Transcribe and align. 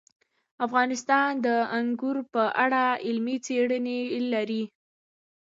افغانستان 0.65 1.29
د 1.45 1.47
انګور 1.77 2.17
په 2.33 2.43
اړه 2.63 2.83
علمي 3.05 3.37
څېړنې 3.45 3.99
لري. 4.33 4.63